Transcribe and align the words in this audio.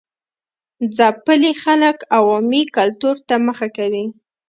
ځپلي 0.97 1.51
خلک 1.63 1.97
عوامي 2.17 2.63
کلتور 2.75 3.15
ته 3.27 3.35
مخه 3.47 3.67
کوي. 3.77 4.05